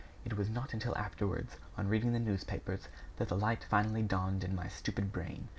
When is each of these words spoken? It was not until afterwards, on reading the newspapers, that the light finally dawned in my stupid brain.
It 0.25 0.35
was 0.35 0.49
not 0.49 0.73
until 0.73 0.97
afterwards, 0.97 1.57
on 1.77 1.87
reading 1.87 2.11
the 2.11 2.17
newspapers, 2.19 2.87
that 3.17 3.27
the 3.27 3.37
light 3.37 3.63
finally 3.63 4.01
dawned 4.01 4.43
in 4.43 4.55
my 4.55 4.67
stupid 4.67 5.11
brain. 5.13 5.49